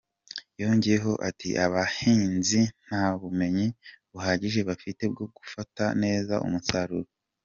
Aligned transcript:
Yongeyeho 0.61 1.11
ati 1.29 1.49
“Abahinzi 1.65 2.61
nta 2.85 3.05
bumenyi 3.21 3.67
buhagije 4.11 4.59
bafite 4.69 5.03
bwo 5.13 5.25
gufata 5.35 5.83
neza 6.03 6.35
umusaruro. 6.47 7.09